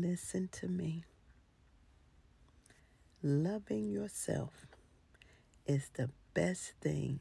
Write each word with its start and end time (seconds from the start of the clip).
Listen 0.00 0.48
to 0.52 0.68
me. 0.68 1.04
Loving 3.22 3.90
yourself 3.90 4.66
is 5.66 5.90
the 5.94 6.08
best 6.32 6.72
thing 6.80 7.20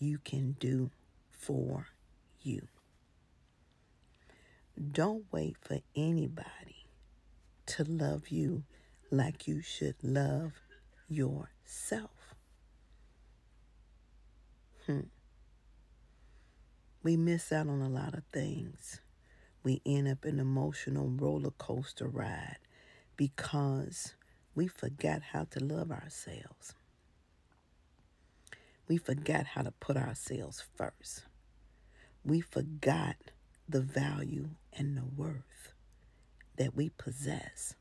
you 0.00 0.18
can 0.18 0.56
do 0.58 0.90
for 1.30 1.86
you. 2.40 2.66
Don't 4.90 5.26
wait 5.30 5.56
for 5.60 5.78
anybody 5.94 6.88
to 7.66 7.84
love 7.84 8.30
you 8.30 8.64
like 9.12 9.46
you 9.46 9.62
should 9.62 9.94
love 10.02 10.54
yourself. 11.08 12.34
Hmm. 14.86 15.02
We 17.04 17.16
miss 17.16 17.52
out 17.52 17.68
on 17.68 17.80
a 17.80 17.88
lot 17.88 18.14
of 18.14 18.24
things. 18.32 19.01
We 19.64 19.80
end 19.86 20.08
up 20.08 20.24
in 20.24 20.34
an 20.34 20.40
emotional 20.40 21.08
roller 21.08 21.52
coaster 21.52 22.08
ride 22.08 22.58
because 23.16 24.14
we 24.54 24.66
forgot 24.66 25.22
how 25.32 25.44
to 25.50 25.60
love 25.64 25.90
ourselves. 25.90 26.74
We 28.88 28.96
forgot 28.96 29.46
how 29.46 29.62
to 29.62 29.70
put 29.70 29.96
ourselves 29.96 30.64
first. 30.76 31.24
We 32.24 32.40
forgot 32.40 33.16
the 33.68 33.80
value 33.80 34.50
and 34.72 34.96
the 34.96 35.04
worth 35.04 35.72
that 36.56 36.74
we 36.74 36.90
possess. 36.90 37.74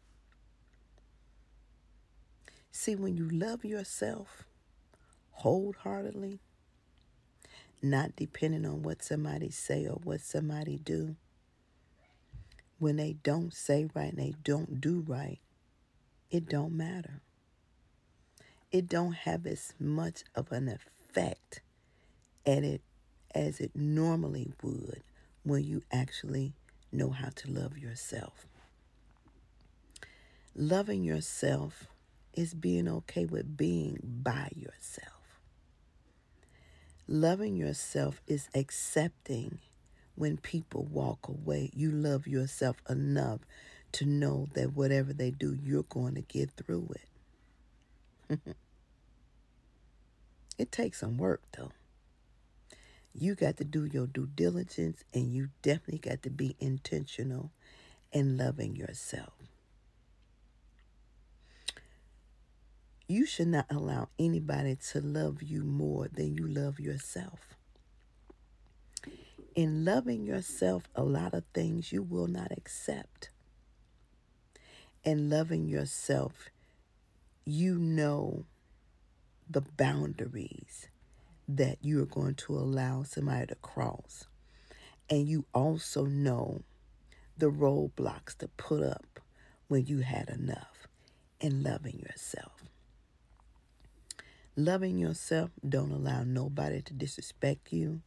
See, 2.72 2.96
when 2.96 3.18
you 3.18 3.28
love 3.28 3.66
yourself 3.66 4.46
wholeheartedly, 5.32 6.40
not 7.82 8.16
depending 8.16 8.66
on 8.66 8.84
what 8.84 9.04
somebody 9.04 9.50
say 9.50 9.88
or 9.88 10.00
what 10.04 10.22
somebody 10.22 10.78
do, 10.78 11.16
when 12.82 12.96
they 12.96 13.14
don't 13.22 13.54
say 13.54 13.88
right 13.94 14.10
and 14.10 14.18
they 14.18 14.34
don't 14.44 14.82
do 14.82 15.06
right, 15.08 15.38
it 16.32 16.50
don't 16.50 16.76
matter. 16.76 17.22
It 18.72 18.90
don't 18.90 19.14
have 19.14 19.46
as 19.46 19.76
much 19.80 20.24
of 20.34 20.52
an 20.52 20.68
effect 20.68 21.62
at 22.44 22.64
it 22.64 22.82
as 23.36 23.60
it 23.60 23.76
normally 23.76 24.54
would 24.64 25.04
when 25.44 25.64
you 25.64 25.84
actually 25.92 26.56
know 26.92 27.12
how 27.12 27.30
to 27.36 27.52
love 27.52 27.78
yourself. 27.78 28.48
Loving 30.56 31.04
yourself 31.04 31.86
is 32.34 32.56
being 32.56 32.88
okay 32.88 33.26
with 33.26 33.56
being 33.56 34.00
by 34.02 34.50
yourself. 34.56 35.40
Loving 37.08 37.56
yourself 37.56 38.24
is 38.26 38.50
accepting 38.56 39.60
when 40.16 40.38
people 40.38 40.86
walk 40.86 41.28
away. 41.28 41.72
You 41.74 41.92
love 41.92 42.28
yourself 42.28 42.78
enough 42.90 43.40
to 43.94 44.06
know 44.06 44.48
that 44.54 44.76
whatever 44.76 45.14
they 45.14 45.32
do, 45.32 45.58
you're 45.62 45.84
going 45.84 46.16
to 46.16 46.22
get 46.22 46.52
through 46.52 46.94
it. 48.30 48.40
it 50.58 50.72
takes 50.72 51.00
some 51.00 51.18
work, 51.18 51.42
though. 51.58 51.72
You 53.14 53.36
got 53.36 53.58
to 53.58 53.66
do 53.66 53.86
your 53.86 54.08
due 54.08 54.28
diligence 54.28 55.04
and 55.14 55.34
you 55.34 55.50
definitely 55.62 56.00
got 56.00 56.24
to 56.24 56.30
be 56.30 56.56
intentional 56.60 57.52
in 58.14 58.38
loving 58.38 58.76
yourself. 58.76 59.34
You 63.08 63.26
should 63.26 63.50
not 63.50 63.66
allow 63.70 64.08
anybody 64.18 64.78
to 64.92 65.02
love 65.02 65.44
you 65.44 65.66
more 65.66 66.08
than 66.08 66.36
you 66.36 66.48
love 66.48 66.80
yourself. 66.80 67.58
In 69.54 69.84
loving 69.84 70.26
yourself, 70.26 70.88
a 70.96 71.04
lot 71.04 71.34
of 71.34 71.44
things 71.54 71.92
you 71.92 72.02
will 72.02 72.28
not 72.28 72.52
accept. 72.54 73.30
In 75.04 75.30
loving 75.30 75.68
yourself, 75.68 76.50
you 77.44 77.78
know 77.78 78.46
the 79.50 79.62
boundaries 79.62 80.88
that 81.50 81.80
you 81.82 82.02
are 82.02 82.06
going 82.06 82.36
to 82.36 82.56
allow 82.56 83.04
somebody 83.04 83.48
to 83.48 83.56
cross. 83.56 84.26
And 85.10 85.28
you 85.28 85.44
also 85.54 86.06
know 86.06 86.62
the 87.38 87.52
roadblocks 87.52 88.38
to 88.38 88.48
put 88.48 88.84
up 88.84 89.20
when 89.68 89.86
you 89.86 90.00
had 90.00 90.30
enough 90.30 90.88
in 91.42 91.62
loving 91.62 92.00
yourself. 92.00 92.64
Loving 94.56 94.98
yourself 94.98 95.52
don't 95.68 95.92
allow 95.92 96.24
nobody 96.24 96.82
to 96.84 96.94
disrespect 96.94 97.74
you. 97.74 98.02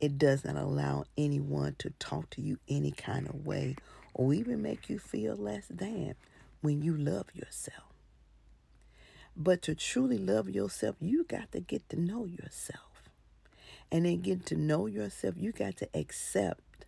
It 0.00 0.18
does 0.18 0.44
not 0.44 0.56
allow 0.56 1.04
anyone 1.16 1.76
to 1.78 1.90
talk 1.98 2.30
to 2.30 2.42
you 2.42 2.58
any 2.68 2.90
kind 2.90 3.28
of 3.28 3.46
way 3.46 3.76
or 4.12 4.34
even 4.34 4.62
make 4.62 4.88
you 4.88 4.98
feel 4.98 5.36
less 5.36 5.66
than 5.68 6.14
when 6.60 6.82
you 6.82 6.96
love 6.96 7.26
yourself. 7.34 7.92
But 9.36 9.62
to 9.62 9.74
truly 9.74 10.18
love 10.18 10.48
yourself, 10.48 10.96
you 11.00 11.24
got 11.24 11.52
to 11.52 11.60
get 11.60 11.88
to 11.88 12.00
know 12.00 12.24
yourself. 12.24 13.10
And 13.90 14.06
then 14.06 14.20
get 14.20 14.46
to 14.46 14.56
know 14.56 14.86
yourself, 14.86 15.34
you 15.36 15.52
got 15.52 15.76
to 15.78 15.88
accept 15.94 16.86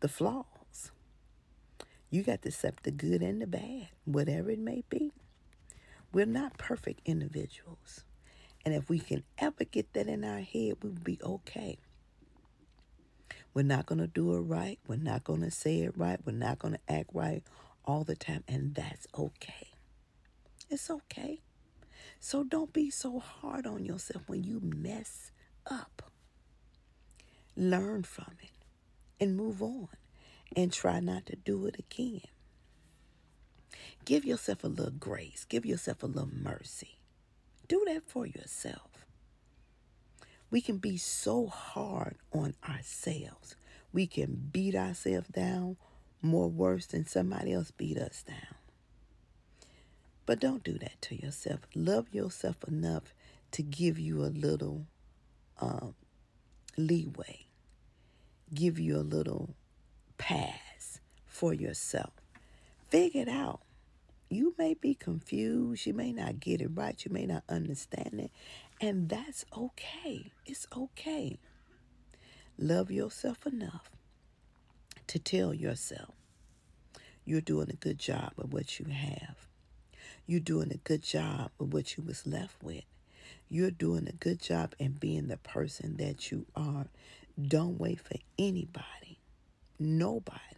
the 0.00 0.08
flaws. 0.08 0.90
You 2.10 2.22
got 2.22 2.42
to 2.42 2.48
accept 2.48 2.84
the 2.84 2.90
good 2.90 3.22
and 3.22 3.40
the 3.42 3.46
bad, 3.46 3.88
whatever 4.04 4.50
it 4.50 4.58
may 4.58 4.84
be. 4.88 5.12
We're 6.12 6.26
not 6.26 6.56
perfect 6.56 7.00
individuals. 7.04 8.04
And 8.64 8.74
if 8.74 8.88
we 8.88 8.98
can 8.98 9.22
ever 9.38 9.64
get 9.64 9.92
that 9.94 10.06
in 10.06 10.24
our 10.24 10.40
head, 10.40 10.74
we'll 10.82 10.92
be 10.92 11.18
okay. 11.22 11.78
We're 13.56 13.62
not 13.62 13.86
going 13.86 14.00
to 14.00 14.06
do 14.06 14.34
it 14.34 14.40
right. 14.40 14.78
We're 14.86 14.96
not 14.96 15.24
going 15.24 15.40
to 15.40 15.50
say 15.50 15.80
it 15.80 15.96
right. 15.96 16.20
We're 16.26 16.32
not 16.32 16.58
going 16.58 16.74
to 16.74 16.92
act 16.92 17.08
right 17.14 17.42
all 17.86 18.04
the 18.04 18.14
time. 18.14 18.44
And 18.46 18.74
that's 18.74 19.06
okay. 19.18 19.68
It's 20.68 20.90
okay. 20.90 21.40
So 22.20 22.44
don't 22.44 22.74
be 22.74 22.90
so 22.90 23.18
hard 23.18 23.66
on 23.66 23.86
yourself 23.86 24.24
when 24.26 24.44
you 24.44 24.60
mess 24.62 25.30
up. 25.70 26.02
Learn 27.56 28.02
from 28.02 28.34
it 28.42 28.50
and 29.18 29.38
move 29.38 29.62
on 29.62 29.88
and 30.54 30.70
try 30.70 31.00
not 31.00 31.24
to 31.24 31.36
do 31.36 31.64
it 31.64 31.78
again. 31.78 32.28
Give 34.04 34.26
yourself 34.26 34.64
a 34.64 34.68
little 34.68 34.92
grace, 34.92 35.46
give 35.48 35.64
yourself 35.64 36.02
a 36.02 36.06
little 36.06 36.28
mercy. 36.30 36.98
Do 37.68 37.82
that 37.86 38.02
for 38.06 38.26
yourself. 38.26 38.95
We 40.50 40.60
can 40.60 40.78
be 40.78 40.96
so 40.96 41.46
hard 41.46 42.16
on 42.32 42.54
ourselves. 42.68 43.56
We 43.92 44.06
can 44.06 44.48
beat 44.52 44.74
ourselves 44.74 45.28
down 45.28 45.76
more 46.22 46.48
worse 46.48 46.86
than 46.86 47.06
somebody 47.06 47.52
else 47.52 47.70
beat 47.70 47.98
us 47.98 48.22
down. 48.22 48.56
But 50.24 50.40
don't 50.40 50.64
do 50.64 50.78
that 50.78 51.00
to 51.02 51.20
yourself. 51.20 51.60
Love 51.74 52.12
yourself 52.12 52.56
enough 52.66 53.14
to 53.52 53.62
give 53.62 53.98
you 53.98 54.24
a 54.24 54.26
little 54.26 54.86
um, 55.60 55.94
leeway, 56.76 57.46
give 58.52 58.78
you 58.78 58.96
a 58.96 59.06
little 59.06 59.54
pass 60.18 61.00
for 61.26 61.54
yourself. 61.54 62.12
Figure 62.88 63.22
it 63.22 63.28
out 63.28 63.60
you 64.28 64.54
may 64.58 64.74
be 64.74 64.94
confused. 64.94 65.86
You 65.86 65.94
may 65.94 66.12
not 66.12 66.40
get 66.40 66.60
it 66.60 66.70
right. 66.74 67.02
You 67.04 67.12
may 67.12 67.26
not 67.26 67.44
understand 67.48 68.20
it. 68.20 68.30
And 68.80 69.08
that's 69.08 69.44
okay. 69.56 70.32
It's 70.44 70.66
okay. 70.76 71.38
Love 72.58 72.90
yourself 72.90 73.46
enough 73.46 73.90
to 75.06 75.18
tell 75.18 75.54
yourself 75.54 76.14
you're 77.24 77.40
doing 77.40 77.70
a 77.70 77.76
good 77.76 77.98
job 77.98 78.32
with 78.36 78.52
what 78.52 78.78
you 78.78 78.86
have. 78.86 79.46
You're 80.26 80.40
doing 80.40 80.72
a 80.72 80.76
good 80.78 81.02
job 81.02 81.50
with 81.58 81.72
what 81.72 81.96
you 81.96 82.02
was 82.04 82.26
left 82.26 82.56
with. 82.62 82.84
You're 83.48 83.70
doing 83.70 84.08
a 84.08 84.12
good 84.12 84.40
job 84.40 84.74
in 84.78 84.92
being 84.92 85.28
the 85.28 85.36
person 85.36 85.96
that 85.98 86.32
you 86.32 86.46
are. 86.56 86.86
Don't 87.40 87.78
wait 87.78 88.00
for 88.00 88.16
anybody, 88.38 89.20
nobody 89.78 90.55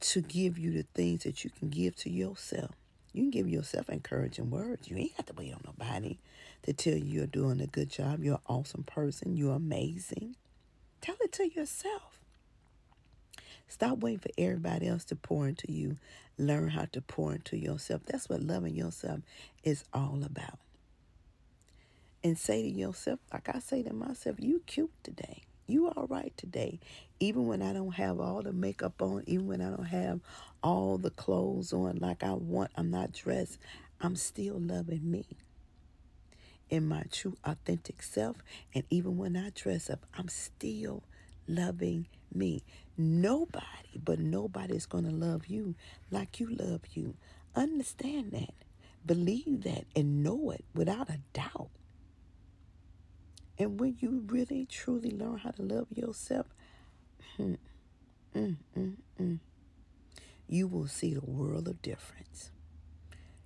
to 0.00 0.20
give 0.20 0.58
you 0.58 0.72
the 0.72 0.84
things 0.94 1.24
that 1.24 1.44
you 1.44 1.50
can 1.50 1.70
give 1.70 1.96
to 1.96 2.10
yourself. 2.10 2.72
You 3.12 3.22
can 3.22 3.30
give 3.30 3.48
yourself 3.48 3.88
encouraging 3.88 4.50
words. 4.50 4.88
You 4.88 4.96
ain't 4.96 5.16
got 5.16 5.26
to 5.28 5.34
wait 5.34 5.54
on 5.54 5.62
nobody 5.64 6.18
to 6.64 6.72
tell 6.72 6.94
you 6.94 7.04
you're 7.04 7.26
doing 7.26 7.60
a 7.60 7.66
good 7.66 7.88
job. 7.88 8.24
You're 8.24 8.34
an 8.34 8.40
awesome 8.46 8.82
person. 8.82 9.36
You're 9.36 9.54
amazing. 9.54 10.36
Tell 11.00 11.16
it 11.20 11.32
to 11.32 11.48
yourself. 11.48 12.18
Stop 13.68 13.98
waiting 13.98 14.18
for 14.18 14.30
everybody 14.36 14.88
else 14.88 15.04
to 15.06 15.16
pour 15.16 15.48
into 15.48 15.70
you. 15.70 15.96
Learn 16.38 16.70
how 16.70 16.86
to 16.92 17.00
pour 17.00 17.32
into 17.34 17.56
yourself. 17.56 18.02
That's 18.06 18.28
what 18.28 18.42
loving 18.42 18.74
yourself 18.74 19.20
is 19.62 19.84
all 19.92 20.22
about. 20.24 20.58
And 22.22 22.38
say 22.38 22.62
to 22.62 22.68
yourself, 22.68 23.20
like 23.32 23.48
I 23.54 23.58
say 23.58 23.82
to 23.82 23.92
myself, 23.92 24.36
you 24.38 24.62
cute 24.66 24.92
today. 25.02 25.42
You 25.66 25.88
all 25.88 26.06
right 26.08 26.32
today. 26.36 26.78
Even 27.20 27.46
when 27.46 27.62
I 27.62 27.72
don't 27.72 27.94
have 27.94 28.20
all 28.20 28.42
the 28.42 28.52
makeup 28.52 29.00
on, 29.00 29.24
even 29.26 29.46
when 29.46 29.62
I 29.62 29.70
don't 29.70 29.84
have 29.84 30.20
all 30.62 30.98
the 30.98 31.10
clothes 31.10 31.72
on 31.72 31.96
like 31.96 32.22
I 32.22 32.34
want, 32.34 32.70
I'm 32.76 32.90
not 32.90 33.12
dressed, 33.12 33.58
I'm 34.00 34.14
still 34.16 34.56
loving 34.58 35.10
me 35.10 35.24
in 36.68 36.86
my 36.86 37.04
true 37.10 37.36
authentic 37.44 38.02
self. 38.02 38.36
And 38.74 38.84
even 38.90 39.16
when 39.16 39.36
I 39.36 39.50
dress 39.54 39.88
up, 39.88 40.04
I'm 40.14 40.28
still 40.28 41.02
loving 41.48 42.08
me. 42.34 42.62
Nobody 42.98 43.64
but 44.02 44.18
nobody's 44.18 44.86
going 44.86 45.04
to 45.04 45.10
love 45.10 45.46
you 45.46 45.74
like 46.10 46.40
you 46.40 46.48
love 46.48 46.80
you. 46.92 47.14
Understand 47.54 48.32
that. 48.32 48.54
Believe 49.06 49.62
that 49.62 49.84
and 49.94 50.22
know 50.22 50.50
it 50.50 50.64
without 50.74 51.08
a 51.08 51.20
doubt. 51.32 51.70
And 53.58 53.78
when 53.78 53.96
you 54.00 54.24
really 54.26 54.66
truly 54.66 55.10
learn 55.10 55.38
how 55.38 55.50
to 55.52 55.62
love 55.62 55.86
yourself, 55.90 56.46
you 60.48 60.66
will 60.66 60.88
see 60.88 61.14
a 61.14 61.20
world 61.20 61.68
of 61.68 61.80
difference. 61.80 62.50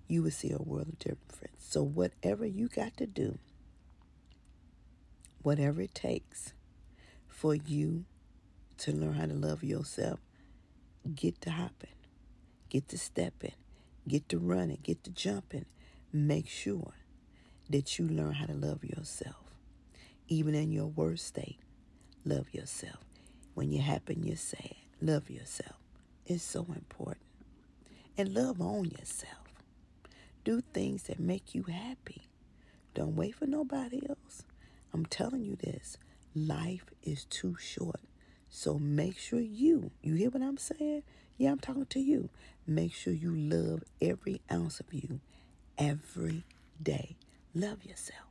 You 0.07 0.23
will 0.23 0.31
see 0.31 0.51
a 0.51 0.59
world 0.59 0.89
of 0.89 0.99
difference. 0.99 1.57
So, 1.59 1.83
whatever 1.83 2.47
you 2.47 2.69
got 2.69 2.97
to 2.97 3.07
do, 3.07 3.39
whatever 5.43 5.83
it 5.83 5.95
takes 5.95 6.55
for 7.29 7.55
you 7.55 8.07
to 8.79 8.93
learn 8.93 9.15
how 9.15 9.27
to 9.27 9.35
love 9.35 9.63
yourself, 9.63 10.21
get 11.15 11.41
to 11.43 11.51
hopping, 11.51 11.91
get 12.71 12.89
to 12.89 12.99
stepping, 12.99 13.53
get 14.07 14.29
to 14.31 14.39
running, 14.39 14.79
get 14.83 15.05
to 15.05 15.11
jumping. 15.11 15.67
Make 16.11 16.49
sure 16.49 16.95
that 17.69 17.99
you 17.99 18.09
learn 18.09 18.33
how 18.33 18.47
to 18.47 18.55
love 18.55 18.83
yourself. 18.83 19.48
Even 20.29 20.55
in 20.55 20.71
your 20.71 20.87
worst 20.87 21.27
state, 21.27 21.59
love 22.25 22.53
yourself. 22.53 22.99
When 23.55 23.73
you're 23.73 23.83
happy 23.83 24.13
and 24.15 24.25
you're 24.27 24.37
sad, 24.37 24.75
love 25.01 25.31
yourself. 25.31 25.77
It's 26.27 26.43
so 26.43 26.67
important. 26.75 27.25
And 28.19 28.35
love 28.35 28.61
on 28.61 28.85
yourself. 28.87 29.49
Do 30.45 30.61
things 30.61 31.05
that 31.05 31.19
make 31.19 31.55
you 31.55 31.65
happy. 31.65 32.29
Don't 32.95 33.17
wait 33.17 33.37
for 33.37 33.47
nobody 33.47 34.03
else. 34.09 34.43
I'm 34.93 35.07
telling 35.07 35.45
you 35.45 35.57
this 35.57 35.97
life 36.35 36.85
is 37.03 37.25
too 37.25 37.57
short. 37.59 38.01
So 38.51 38.79
make 38.79 39.19
sure 39.19 39.41
you, 39.41 39.91
you 40.03 40.15
hear 40.15 40.31
what 40.31 40.43
I'm 40.43 40.59
saying? 40.59 41.03
Yeah, 41.39 41.53
I'm 41.53 41.59
talking 41.59 41.87
to 41.87 42.01
you. 42.01 42.29
Make 42.67 42.93
sure 42.93 43.13
you 43.13 43.35
love 43.35 43.83
every 44.01 44.41
ounce 44.53 44.81
of 44.81 44.93
you 44.93 45.21
every 45.79 46.45
day. 46.83 47.17
Love 47.55 47.85
yourself. 47.85 48.28